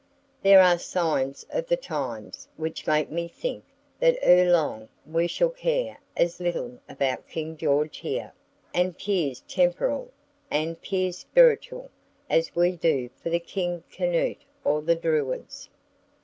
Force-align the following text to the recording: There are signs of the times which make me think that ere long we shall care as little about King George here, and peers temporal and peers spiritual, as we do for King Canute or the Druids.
There 0.41 0.63
are 0.63 0.79
signs 0.79 1.45
of 1.51 1.67
the 1.67 1.77
times 1.77 2.47
which 2.57 2.87
make 2.87 3.11
me 3.11 3.27
think 3.27 3.63
that 3.99 4.17
ere 4.23 4.51
long 4.51 4.89
we 5.05 5.27
shall 5.27 5.51
care 5.51 5.99
as 6.17 6.39
little 6.39 6.79
about 6.89 7.27
King 7.29 7.55
George 7.55 7.97
here, 7.97 8.33
and 8.73 8.97
peers 8.97 9.41
temporal 9.47 10.09
and 10.49 10.81
peers 10.81 11.19
spiritual, 11.19 11.91
as 12.31 12.55
we 12.55 12.71
do 12.71 13.09
for 13.21 13.37
King 13.37 13.83
Canute 13.91 14.41
or 14.63 14.81
the 14.81 14.95
Druids. 14.95 15.69